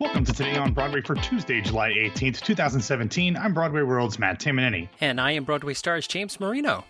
[0.00, 3.36] Welcome to Today on Broadway for Tuesday, July 18th, 2017.
[3.36, 4.88] I'm Broadway World's Matt Tamanini.
[5.00, 6.84] And I am Broadway Stars James Marino.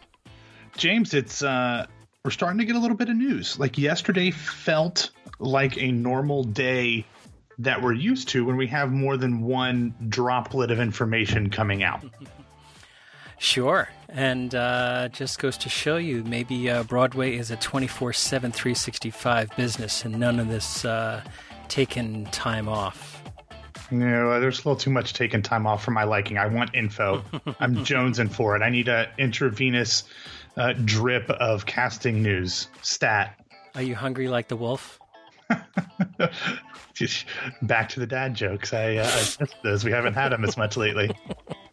[0.79, 1.87] James, it's uh
[2.25, 3.59] we're starting to get a little bit of news.
[3.59, 7.05] Like yesterday felt like a normal day
[7.59, 12.05] that we're used to when we have more than one droplet of information coming out.
[13.37, 13.89] Sure.
[14.09, 19.55] And uh, just goes to show you maybe uh, Broadway is a 24 7, 365
[19.57, 21.21] business and none of this uh,
[21.75, 23.21] taking time off.
[23.91, 26.39] No, there's a little too much taking time off for my liking.
[26.39, 27.25] I want info.
[27.59, 28.63] I'm jonesing for it.
[28.63, 30.05] I need a intravenous
[30.57, 33.45] uh, drip of casting news stat.
[33.75, 35.01] Are you hungry like the wolf?
[36.95, 37.27] Just
[37.63, 38.73] back to the dad jokes.
[38.73, 39.85] I, uh, I missed those.
[39.85, 41.11] We haven't had them as much lately.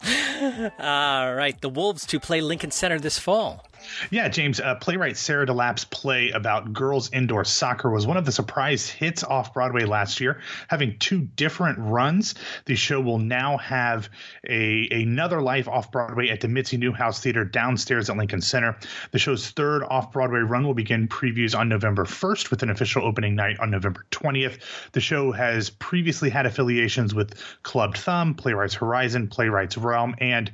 [0.80, 3.68] All right, the Wolves to play Lincoln Center this fall.
[4.09, 8.31] Yeah, James, uh, playwright Sarah DeLappe's play about girls indoor soccer was one of the
[8.31, 12.35] surprise hits off Broadway last year, having two different runs.
[12.66, 14.10] The show will now have
[14.48, 18.77] a another life off Broadway at the Mitzi Newhouse Theater downstairs at Lincoln Center.
[19.12, 23.05] The show's third off Broadway run will begin previews on November 1st with an official
[23.05, 24.60] opening night on November 20th.
[24.91, 30.51] The show has previously had affiliations with Clubbed Thumb, Playwrights Horizon, Playwrights Realm, and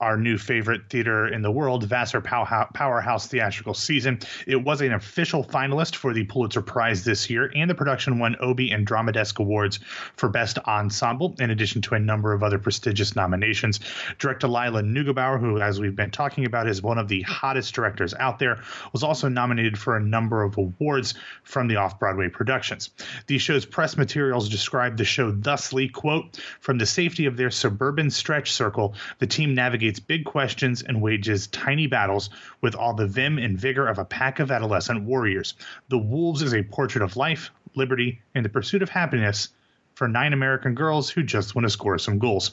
[0.00, 4.18] our new favorite theater in the world, Vassar Powerhouse Theatrical Season.
[4.46, 8.36] It was an official finalist for the Pulitzer Prize this year, and the production won
[8.40, 9.80] Obie and Drama Desk Awards
[10.16, 13.78] for Best Ensemble, in addition to a number of other prestigious nominations.
[14.18, 18.14] Director Lila Neugebauer, who, as we've been talking about, is one of the hottest directors
[18.14, 18.62] out there,
[18.92, 22.90] was also nominated for a number of awards from the off-Broadway productions.
[23.26, 28.10] The show's press materials describe the show thusly, quote, from the safety of their suburban
[28.10, 32.30] stretch circle, the team navigates navigates big questions and wages tiny battles
[32.60, 35.54] with all the vim and vigor of a pack of adolescent warriors.
[35.88, 39.48] The Wolves is a portrait of life, liberty, and the pursuit of happiness
[39.94, 42.52] for nine American girls who just want to score some goals.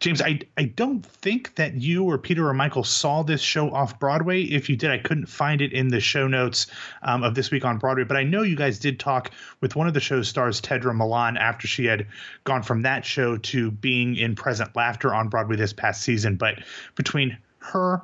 [0.00, 3.98] James, I, I don't think that you or Peter or Michael saw this show off
[3.98, 4.42] Broadway.
[4.42, 6.66] If you did, I couldn't find it in the show notes
[7.02, 9.86] um, of this week on Broadway, but I know you guys did talk with one
[9.86, 12.06] of the show's stars, Tedra Millan, after she had
[12.44, 16.36] gone from that show to being in Present Laughter on Broadway this past season.
[16.36, 16.56] But
[16.96, 18.02] between her,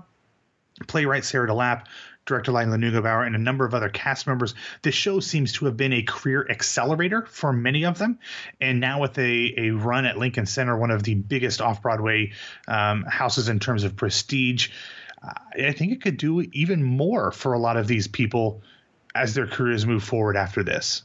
[0.86, 1.84] playwright Sarah DeLappe,
[2.26, 4.54] director Lila Neugebauer, and a number of other cast members.
[4.82, 8.18] This show seems to have been a career accelerator for many of them.
[8.60, 12.32] And now, with a, a run at Lincoln Center, one of the biggest off Broadway
[12.68, 14.70] um, houses in terms of prestige,
[15.22, 18.62] I think it could do even more for a lot of these people
[19.14, 21.02] as their careers move forward after this.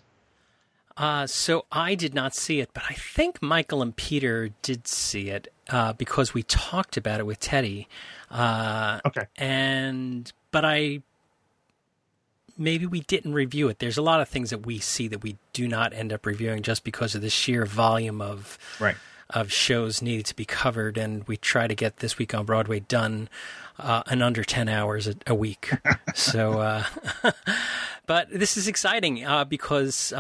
[0.98, 5.30] Uh, so I did not see it, but I think Michael and Peter did see
[5.30, 7.88] it uh, because we talked about it with Teddy.
[8.30, 9.26] Uh, okay.
[9.38, 11.02] And but I
[12.58, 13.80] maybe we didn't review it.
[13.80, 16.62] There's a lot of things that we see that we do not end up reviewing
[16.62, 18.96] just because of the sheer volume of right.
[19.30, 22.82] of shows needed to be covered, and we try to get this week on Broadway
[22.82, 23.30] done
[23.80, 25.72] uh, in under ten hours a, a week.
[26.16, 26.84] so, uh,
[28.06, 30.14] but this is exciting uh, because.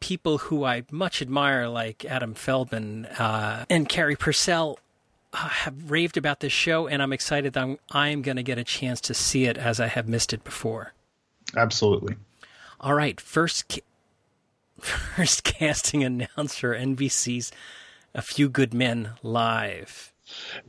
[0.00, 4.78] People who I much admire, like Adam Feldman uh, and Carey Purcell,
[5.32, 8.58] uh, have raved about this show, and I'm excited that I'm, I'm going to get
[8.58, 10.92] a chance to see it as I have missed it before.
[11.56, 12.16] Absolutely.
[12.80, 13.84] All right, first ca-
[14.80, 17.52] first casting announcer NBC's
[18.14, 20.12] A Few Good Men live.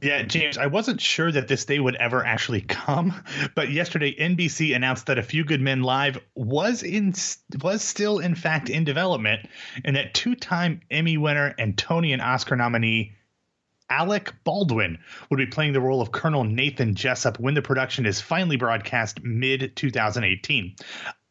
[0.02, 3.24] Yeah, James, I wasn't sure that this day would ever actually come,
[3.56, 7.14] but yesterday NBC announced that A Few Good Men Live was in
[7.62, 9.48] was still in fact in development,
[9.84, 13.14] and that two-time Emmy winner and Tony and Oscar nominee
[13.90, 18.22] Alec Baldwin would be playing the role of Colonel Nathan Jessup when the production is
[18.22, 20.76] finally broadcast mid 2018.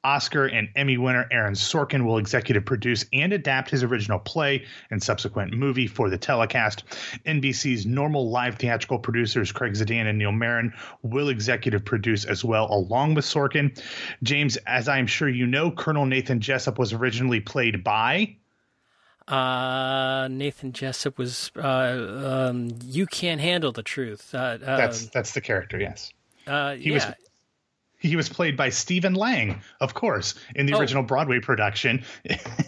[0.02, 5.02] Oscar and Emmy winner Aaron Sorkin will executive produce and adapt his original play and
[5.02, 6.84] subsequent movie for the telecast.
[7.26, 10.72] NBC's normal live theatrical producers Craig Zadan and Neil Meron
[11.02, 13.78] will executive produce as well, along with Sorkin.
[14.22, 18.36] James, as I'm sure you know, Colonel Nathan Jessup was originally played by
[19.30, 24.34] uh, Nathan Jessup was uh, um, you can't handle the truth.
[24.34, 25.78] Uh, that's that's the character.
[25.78, 26.12] Yes.
[26.46, 26.94] Uh, he yeah.
[26.94, 27.06] was
[28.00, 30.80] he was played by Stephen Lang, of course, in the oh.
[30.80, 32.02] original Broadway production.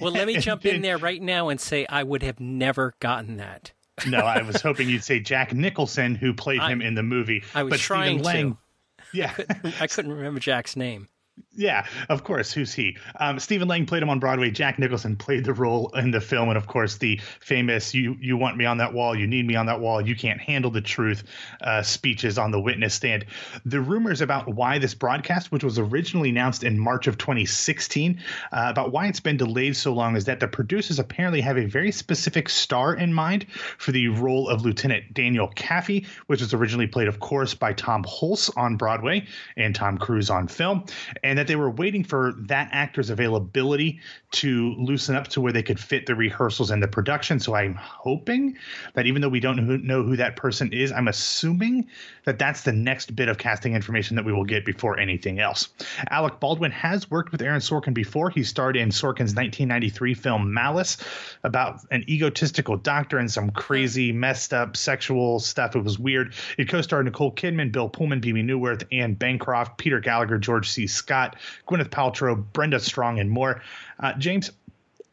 [0.00, 3.38] Well, let me jump in there right now and say I would have never gotten
[3.38, 3.72] that.
[4.06, 7.42] no, I was hoping you'd say Jack Nicholson, who played I, him in the movie.
[7.54, 8.52] I was but trying Stephen Lang,
[8.98, 9.08] to.
[9.14, 11.08] Yeah, I couldn't, I couldn't remember Jack's name.
[11.54, 12.50] Yeah, of course.
[12.50, 12.96] Who's he?
[13.20, 14.50] Um, Stephen Lang played him on Broadway.
[14.50, 18.38] Jack Nicholson played the role in the film, and of course, the famous "You you
[18.38, 20.80] want me on that wall, you need me on that wall, you can't handle the
[20.80, 21.24] truth"
[21.60, 23.26] uh, speeches on the witness stand.
[23.66, 28.18] The rumors about why this broadcast, which was originally announced in March of 2016,
[28.50, 31.66] uh, about why it's been delayed so long, is that the producers apparently have a
[31.66, 33.44] very specific star in mind
[33.76, 38.04] for the role of Lieutenant Daniel Kaffee, which was originally played, of course, by Tom
[38.04, 39.26] Hulce on Broadway
[39.58, 40.84] and Tom Cruise on film,
[41.22, 43.98] and that they were waiting for that actor's availability
[44.30, 47.40] to loosen up to where they could fit the rehearsals and the production.
[47.40, 48.56] So I'm hoping
[48.94, 51.88] that even though we don't know who that person is, I'm assuming
[52.24, 55.68] that that's the next bit of casting information that we will get before anything else.
[56.10, 58.30] Alec Baldwin has worked with Aaron Sorkin before.
[58.30, 60.98] He starred in Sorkin's 1993 film Malice
[61.42, 65.74] about an egotistical doctor and some crazy, messed up sexual stuff.
[65.74, 66.34] It was weird.
[66.56, 70.86] It co starred Nicole Kidman, Bill Pullman, Bebe Neuwirth, Anne Bancroft, Peter Gallagher, George C.
[70.86, 71.31] Scott,
[71.68, 73.62] Gwyneth Paltrow, Brenda Strong, and more.
[74.00, 74.50] Uh, James,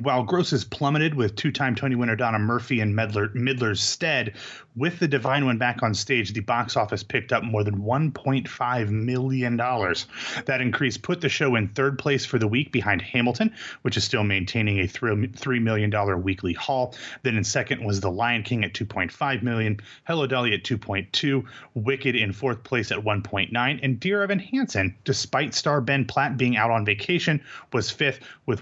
[0.00, 4.34] While grosses plummeted with two-time Tony winner Donna Murphy in Midler, Midler's stead,
[4.76, 8.88] with the Divine One back on stage, the box office picked up more than $1.5
[8.90, 9.56] million.
[9.56, 13.52] That increase put the show in third place for the week behind Hamilton,
[13.82, 16.94] which is still maintaining a $3 million weekly haul.
[17.24, 21.44] Then in second was The Lion King at 2.5 million, Hello Dolly at 2.2,
[21.74, 26.56] Wicked in fourth place at 1.9, and Dear Evan Hansen, despite star Ben Platt being
[26.56, 27.42] out on vacation,
[27.72, 28.60] was fifth with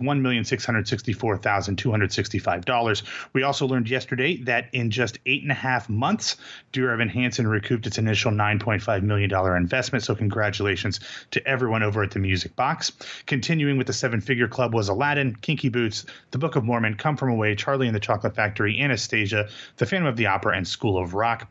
[1.19, 3.03] $1,664,265.
[3.33, 6.37] We also learned yesterday that in just eight and a half months, months,
[6.73, 10.05] Dear Evan Hansen recouped its initial $9.5 million investment.
[10.05, 11.01] So, congratulations
[11.33, 12.93] to everyone over at the Music Box.
[13.27, 17.17] Continuing with the seven figure club was Aladdin, Kinky Boots, The Book of Mormon, Come
[17.17, 19.49] From Away, Charlie and the Chocolate Factory, Anastasia,
[19.79, 21.49] The Phantom of the Opera, and School of Rock.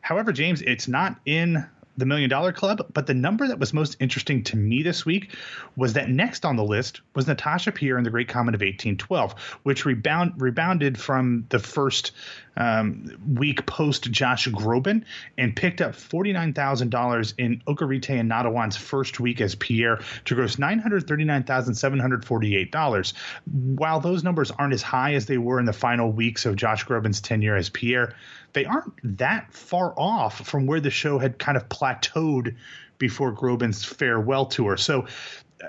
[0.00, 1.64] However, James, it's not in
[1.96, 5.34] the Million Dollar Club, but the number that was most interesting to me this week
[5.76, 9.34] was that next on the list was Natasha Pierre in The Great Comet of 1812,
[9.62, 12.12] which rebound, rebounded from the first
[12.56, 15.04] um, week post Josh Groban
[15.38, 23.12] and picked up $49,000 in Okieriete Onaodowan's first week as Pierre to gross $939,748.
[23.52, 26.86] While those numbers aren't as high as they were in the final weeks of Josh
[26.86, 28.14] Groban's tenure as Pierre,
[28.54, 32.56] they aren't that far off from where the show had kind of plateaued
[32.98, 34.76] before Groban's farewell tour.
[34.76, 35.06] So
[35.62, 35.66] uh,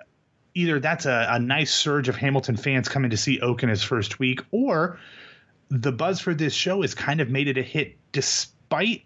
[0.53, 3.83] either that's a, a, nice surge of Hamilton fans coming to see Oak in his
[3.83, 4.99] first week, or
[5.69, 9.03] the buzz for this show has kind of made it a hit despite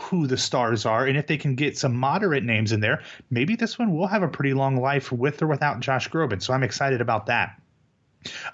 [0.00, 1.06] who the stars are.
[1.06, 4.24] And if they can get some moderate names in there, maybe this one will have
[4.24, 6.42] a pretty long life with or without Josh Groban.
[6.42, 7.60] So I'm excited about that.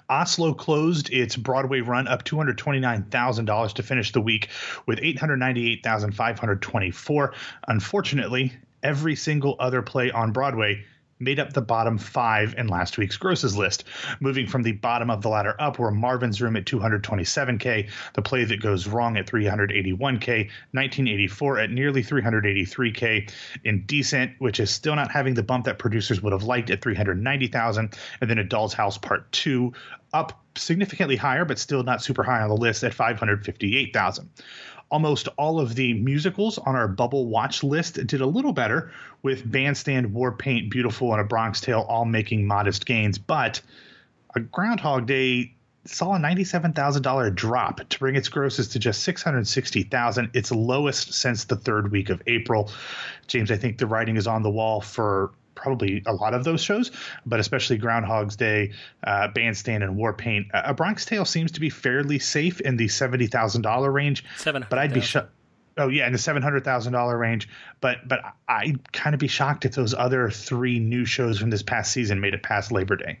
[0.09, 4.49] Oslo closed its Broadway run up $229,000 to finish the week
[4.85, 7.33] with 898,524.
[7.67, 10.85] Unfortunately, every single other play on Broadway
[11.21, 13.83] made up the bottom five in last week's grosses list.
[14.19, 18.45] Moving from the bottom of the ladder up were Marvin's Room at 227K, The Play
[18.45, 23.31] That Goes Wrong at 381K, 1984 at nearly 383K,
[23.63, 26.81] In Indecent, which is still not having the bump that producers would have liked at
[26.81, 29.73] 390,000, and then A Doll's House Part 2
[30.13, 34.29] up significantly higher, but still not super high on the list at 558,000
[34.91, 38.91] almost all of the musicals on our bubble watch list did a little better
[39.23, 43.17] with bandstand war paint beautiful and a bronx tale all making modest gains.
[43.17, 43.61] But
[44.35, 45.53] a groundhog day
[45.85, 51.55] saw a $97,000 drop to bring its grosses to just 660,000 its lowest since the
[51.55, 52.69] third week of April.
[53.27, 56.61] James I think the writing is on the wall for probably a lot of those
[56.61, 56.91] shows,
[57.25, 58.71] but especially Groundhog's Day,
[59.03, 60.47] uh, Bandstand, and Warpaint.
[60.53, 64.23] Uh, a Bronx Tale seems to be fairly safe in the seventy thousand dollar range.
[64.37, 65.31] Seven, but I'd be shocked.
[65.77, 67.47] Oh yeah, in the seven hundred thousand dollar range.
[67.79, 71.63] But but I'd kind of be shocked if those other three new shows from this
[71.63, 73.19] past season made it past Labor Day.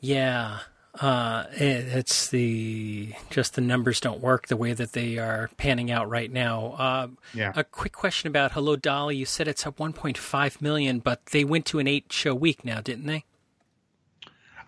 [0.00, 0.58] Yeah,
[1.00, 5.90] uh, it, it's the just the numbers don't work the way that they are panning
[5.90, 6.74] out right now.
[6.78, 7.52] Uh, yeah.
[7.54, 9.16] A quick question about Hello Dolly.
[9.16, 12.80] You said it's at 1.5 million, but they went to an eight show week now,
[12.80, 13.24] didn't they?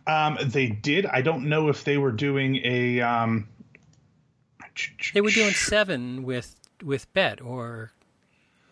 [0.06, 1.06] Um, they did.
[1.06, 3.00] I don't know if they were doing a.
[3.00, 3.49] Um...
[5.12, 6.54] They were doing seven with
[6.85, 7.90] with Bette or,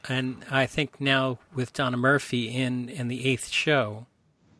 [0.08, 4.06] and I think now with Donna Murphy in in the eighth show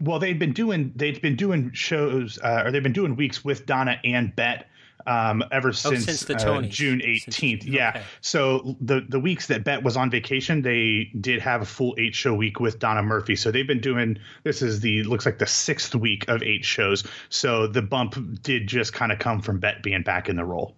[0.01, 3.67] well, they'd been doing they'd been doing shows uh, or they've been doing weeks with
[3.67, 4.65] Donna and Bette
[5.07, 7.33] um, ever since, oh, since uh, June 18th.
[7.33, 7.91] Since, yeah.
[7.91, 8.03] Okay.
[8.21, 12.15] So the the weeks that Bette was on vacation, they did have a full eight
[12.15, 13.37] show week with Donna Murphy.
[13.37, 17.05] So they've been doing this is the looks like the sixth week of eight shows.
[17.29, 20.75] So the bump did just kind of come from Bette being back in the role.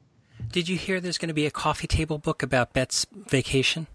[0.53, 3.87] Did you hear there's going to be a coffee table book about Bette's vacation?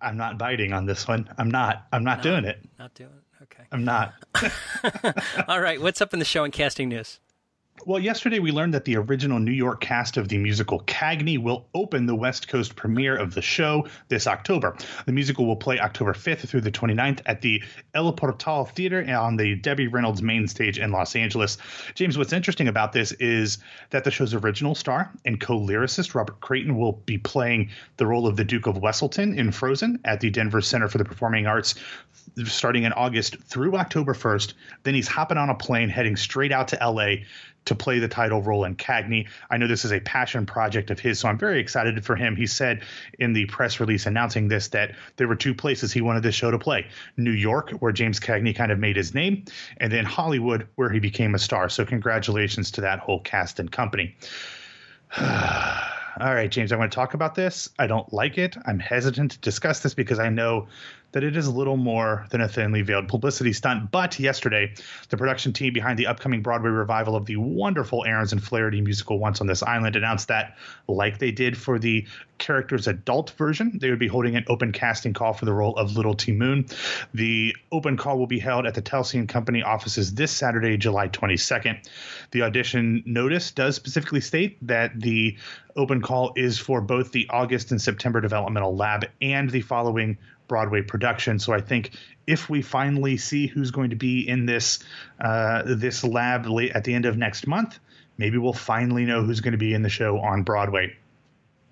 [0.00, 1.28] I, am not biting on this one.
[1.38, 1.86] I'm not.
[1.92, 2.58] I'm not no, doing it.
[2.78, 3.42] Not doing it.
[3.42, 3.64] Okay.
[3.70, 4.14] I'm not.
[5.48, 5.80] All right.
[5.80, 7.20] What's up in the show and casting news?
[7.84, 11.68] Well, yesterday we learned that the original New York cast of the musical Cagney will
[11.74, 14.76] open the West Coast premiere of the show this October.
[15.04, 17.62] The musical will play October 5th through the 29th at the
[17.94, 21.58] El Portal Theater on the Debbie Reynolds main stage in Los Angeles.
[21.94, 23.58] James, what's interesting about this is
[23.90, 28.26] that the show's original star and co lyricist Robert Creighton will be playing the role
[28.26, 31.74] of the Duke of Weselton in Frozen at the Denver Center for the Performing Arts
[32.44, 34.54] starting in August through October 1st.
[34.82, 37.24] Then he's hopping on a plane heading straight out to LA
[37.64, 39.28] to play the title role in Cagney.
[39.50, 42.36] I know this is a passion project of his, so I'm very excited for him.
[42.36, 42.82] He said
[43.18, 46.50] in the press release announcing this that there were two places he wanted this show
[46.50, 49.44] to play New York, where James Cagney kind of made his name,
[49.78, 51.68] and then Hollywood, where he became a star.
[51.68, 54.14] So, congratulations to that whole cast and company.
[56.18, 57.68] All right, James, I want to talk about this.
[57.78, 58.56] I don't like it.
[58.64, 60.66] I'm hesitant to discuss this because I know
[61.12, 63.90] that it is a little more than a thinly veiled publicity stunt.
[63.90, 64.72] But yesterday,
[65.10, 69.18] the production team behind the upcoming Broadway revival of the wonderful Aarons and Flaherty musical
[69.18, 70.56] Once on This Island announced that,
[70.88, 72.06] like they did for the
[72.38, 75.96] character's adult version, they would be holding an open casting call for the role of
[75.96, 76.66] Little Ti Moune.
[77.12, 81.08] The open call will be held at the Telsey and Company offices this Saturday, July
[81.08, 81.88] 22nd.
[82.30, 85.36] The audition notice does specifically state that the
[85.76, 90.18] open call is for both the August and September developmental lab and the following
[90.48, 91.38] Broadway production.
[91.38, 91.90] So I think
[92.26, 94.78] if we finally see who's going to be in this
[95.20, 97.78] uh, this lab late at the end of next month,
[98.16, 100.96] maybe we'll finally know who's going to be in the show on Broadway.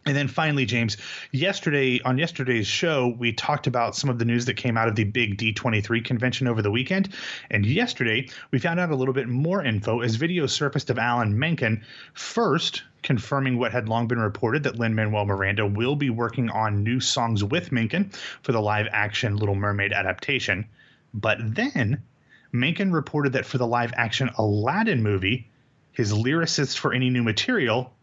[0.06, 0.99] And then finally, James,
[1.32, 4.96] yesterday on yesterday's show, we talked about some of the news that came out of
[4.96, 7.08] the big D23 convention over the weekend.
[7.50, 11.38] And yesterday, we found out a little bit more info as video surfaced of Alan
[11.38, 16.50] Menken first confirming what had long been reported that Lin Manuel Miranda will be working
[16.50, 18.11] on new songs with Menken
[18.42, 20.66] for the live action Little Mermaid adaptation.
[21.14, 22.02] But then
[22.52, 25.50] Menken reported that for the live action Aladdin movie,
[25.92, 27.93] his lyricist for any new material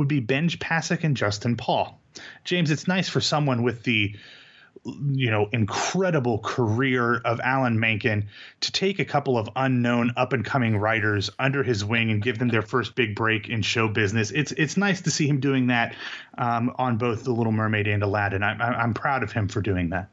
[0.00, 2.00] would be Benj Pasek and Justin Paul.
[2.44, 4.16] James, it's nice for someone with the
[5.12, 8.28] you know incredible career of Alan Menken
[8.60, 12.38] to take a couple of unknown up and coming writers under his wing and give
[12.38, 14.30] them their first big break in show business.
[14.30, 15.94] It's it's nice to see him doing that
[16.38, 18.42] um, on both The Little Mermaid and Aladdin.
[18.42, 20.08] I'm I'm proud of him for doing that.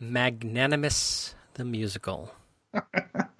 [0.00, 2.34] Magnanimous the musical.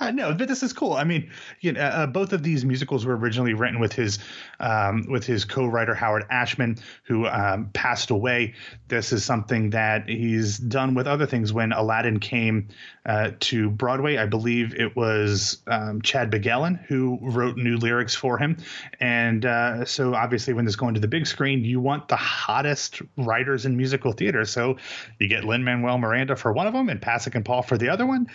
[0.00, 0.92] Uh, no, but this is cool.
[0.92, 4.18] I mean, you know, uh, both of these musicals were originally written with his
[4.60, 8.54] um, with his co-writer Howard Ashman, who um, passed away.
[8.88, 11.52] This is something that he's done with other things.
[11.52, 12.68] When Aladdin came
[13.06, 18.38] uh, to Broadway, I believe it was um, Chad Beguelin who wrote new lyrics for
[18.38, 18.56] him.
[19.00, 23.02] And uh, so, obviously, when this going to the big screen, you want the hottest
[23.16, 24.44] writers in musical theater.
[24.44, 24.76] So
[25.18, 27.88] you get Lin Manuel Miranda for one of them and Pasek and Paul for the
[27.88, 28.28] other one.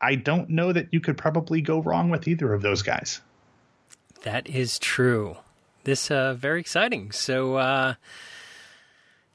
[0.00, 3.20] I don't know that you could probably go wrong with either of those guys.
[4.22, 5.36] That is true.
[5.84, 7.12] This uh very exciting.
[7.12, 7.94] So uh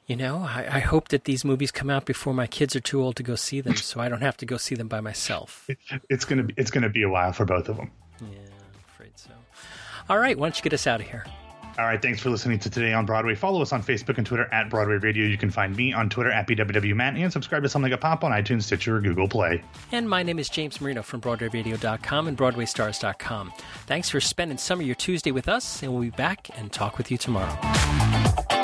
[0.06, 3.02] you know, I, I hope that these movies come out before my kids are too
[3.02, 5.68] old to go see them, so I don't have to go see them by myself.
[6.08, 7.90] It's gonna be it's gonna be a while for both of them.
[8.20, 9.30] Yeah, I'm afraid so.
[10.08, 11.24] All right, why don't you get us out of here?
[11.78, 13.34] All right, thanks for listening to Today on Broadway.
[13.34, 15.26] Follow us on Facebook and Twitter at Broadway Radio.
[15.26, 18.32] You can find me on Twitter at BWWMatt and subscribe to Something a Pop on
[18.32, 19.62] iTunes, Stitcher, or Google Play.
[19.92, 23.52] And my name is James Marino from BroadwayRadio.com and BroadwayStars.com.
[23.86, 26.96] Thanks for spending some of your Tuesday with us, and we'll be back and talk
[26.96, 28.55] with you tomorrow.